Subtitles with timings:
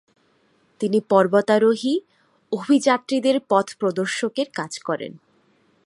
[0.81, 1.93] তিনি পর্বতারোহী,
[2.51, 5.11] অভিযাত্রীদের পথ প্রদর্শকের কাজ করেন।